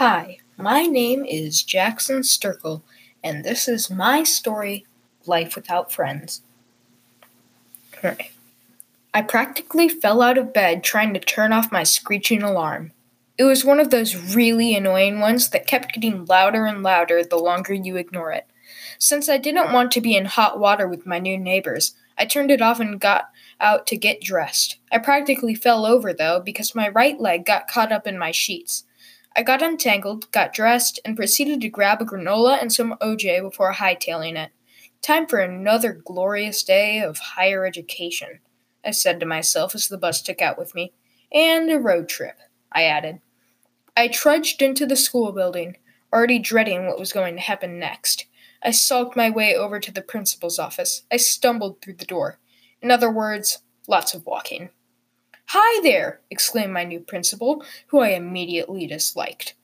[0.00, 2.80] Hi, my name is Jackson Sterkel,
[3.22, 4.86] and this is my story,
[5.26, 6.40] Life Without Friends.
[9.12, 12.92] I practically fell out of bed trying to turn off my screeching alarm.
[13.36, 17.36] It was one of those really annoying ones that kept getting louder and louder the
[17.36, 18.46] longer you ignore it.
[18.98, 22.50] Since I didn't want to be in hot water with my new neighbors, I turned
[22.50, 23.28] it off and got
[23.60, 24.78] out to get dressed.
[24.90, 28.84] I practically fell over, though, because my right leg got caught up in my sheets.
[29.40, 33.72] I got untangled, got dressed, and proceeded to grab a granola and some OJ before
[33.72, 34.50] hightailing it.
[35.00, 38.40] Time for another glorious day of higher education,
[38.84, 40.92] I said to myself as the bus took out with me.
[41.32, 42.36] And a road trip,
[42.70, 43.20] I added.
[43.96, 45.78] I trudged into the school building,
[46.12, 48.26] already dreading what was going to happen next.
[48.62, 51.04] I sulked my way over to the principal's office.
[51.10, 52.38] I stumbled through the door.
[52.82, 54.68] In other words, lots of walking.
[55.52, 56.20] Hi there!
[56.30, 59.54] exclaimed my new principal, who I immediately disliked.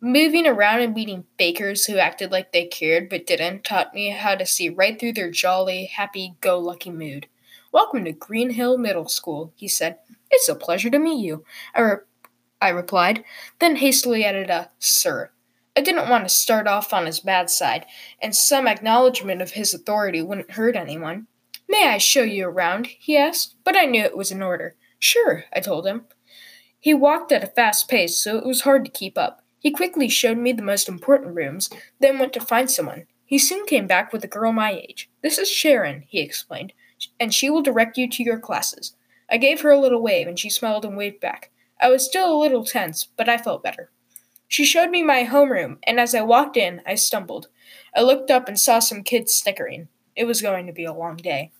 [0.00, 4.34] Moving around and meeting bakers who acted like they cared but didn't taught me how
[4.34, 7.28] to see right through their jolly, happy go lucky mood.
[7.70, 9.98] Welcome to Green Hill Middle School, he said.
[10.32, 11.44] It's a pleasure to meet you,
[11.76, 11.96] I, re-
[12.60, 13.22] I replied,
[13.60, 15.30] then hastily added a sir.
[15.76, 17.86] I didn't want to start off on his bad side,
[18.20, 21.28] and some acknowledgement of his authority wouldn't hurt anyone.
[21.68, 22.88] May I show you around?
[22.98, 24.74] he asked, but I knew it was an order.
[24.98, 26.06] Sure, I told him.
[26.78, 29.42] He walked at a fast pace, so it was hard to keep up.
[29.58, 33.06] He quickly showed me the most important rooms, then went to find someone.
[33.24, 35.10] He soon came back with a girl my age.
[35.22, 36.72] This is Sharon, he explained,
[37.18, 38.94] and she will direct you to your classes.
[39.28, 41.50] I gave her a little wave, and she smiled and waved back.
[41.80, 43.90] I was still a little tense, but I felt better.
[44.48, 47.48] She showed me my homeroom, and as I walked in, I stumbled.
[47.96, 49.88] I looked up and saw some kids snickering.
[50.14, 51.50] It was going to be a long day.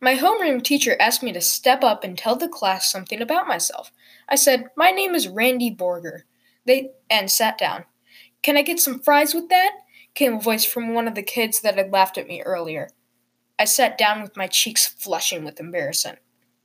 [0.00, 3.92] My homeroom teacher asked me to step up and tell the class something about myself.
[4.28, 6.22] I said, My name is Randy Borger.
[6.66, 7.84] They and sat down.
[8.42, 9.72] Can I get some fries with that?
[10.14, 12.88] came a voice from one of the kids that had laughed at me earlier.
[13.58, 16.18] I sat down with my cheeks flushing with embarrassment.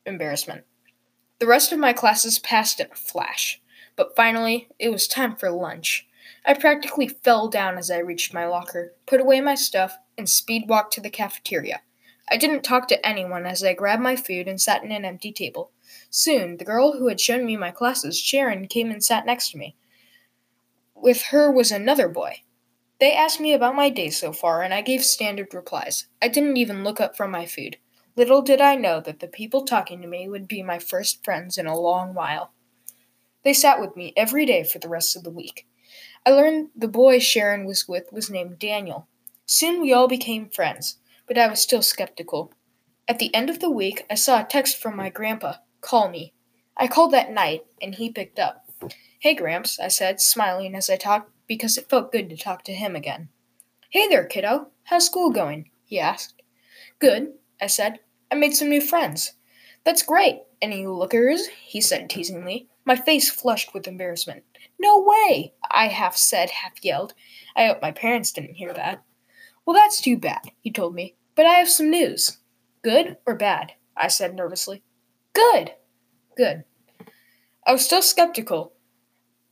[0.05, 0.65] Embarrassment.
[1.39, 3.61] The rest of my classes passed in a flash,
[3.95, 6.07] but finally it was time for lunch.
[6.45, 10.65] I practically fell down as I reached my locker, put away my stuff, and speed
[10.67, 11.81] walked to the cafeteria.
[12.31, 15.31] I didn't talk to anyone as I grabbed my food and sat in an empty
[15.31, 15.71] table.
[16.11, 19.57] Soon, the girl who had shown me my classes, Sharon, came and sat next to
[19.57, 19.75] me.
[20.93, 22.43] With her was another boy.
[22.99, 26.07] They asked me about my day so far, and I gave standard replies.
[26.21, 27.77] I didn't even look up from my food.
[28.15, 31.57] Little did I know that the people talking to me would be my first friends
[31.57, 32.51] in a long while.
[33.43, 35.65] They sat with me every day for the rest of the week.
[36.25, 39.07] I learned the boy Sharon was with was named Daniel.
[39.45, 40.97] Soon we all became friends
[41.29, 42.51] but I was still skeptical.
[43.07, 46.33] At the end of the week, I saw a text from my grandpa call me.
[46.75, 48.65] I called that night, and he picked up.
[49.19, 52.73] Hey, Gramps, I said, smiling as I talked because it felt good to talk to
[52.73, 53.29] him again.
[53.91, 54.69] Hey there, kiddo.
[54.85, 55.69] How's school going?
[55.85, 56.41] he asked.
[56.99, 57.99] Good, I said.
[58.31, 59.33] I made some new friends.
[59.83, 60.39] That's great.
[60.61, 61.47] Any lookers?
[61.47, 62.67] he said teasingly.
[62.85, 64.43] My face flushed with embarrassment.
[64.79, 67.13] No way, I half said, half yelled.
[67.55, 69.03] I hope my parents didn't hear that.
[69.65, 71.15] Well, that's too bad, he told me.
[71.39, 72.39] But I have some news.
[72.81, 73.71] Good or bad?
[73.95, 74.83] I said nervously.
[75.31, 75.71] Good.
[76.35, 76.65] Good.
[77.65, 78.73] I was still skeptical.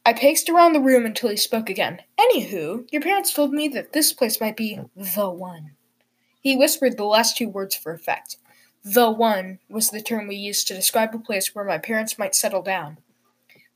[0.05, 2.01] I paced around the room until he spoke again.
[2.19, 5.77] Anywho, your parents told me that this place might be the one.
[6.41, 8.35] He whispered the last two words for effect.
[8.83, 12.35] The one was the term we used to describe a place where my parents might
[12.35, 12.97] settle down.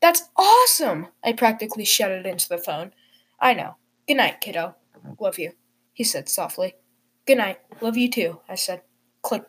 [0.02, 1.08] That's awesome!
[1.24, 2.92] I practically shouted into the phone.
[3.40, 3.78] I know.
[4.06, 4.76] Good night, kiddo.
[5.18, 5.54] Love you,
[5.94, 6.76] he said softly.
[7.32, 7.60] Good night.
[7.80, 8.82] Love you too, I said.
[9.22, 9.46] Click.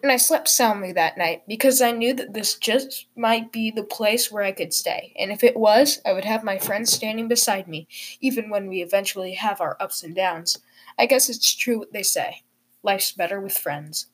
[0.00, 3.82] And I slept soundly that night because I knew that this just might be the
[3.82, 5.12] place where I could stay.
[5.18, 7.88] And if it was, I would have my friends standing beside me,
[8.20, 10.58] even when we eventually have our ups and downs.
[10.96, 12.44] I guess it's true what they say
[12.84, 14.06] life's better with friends.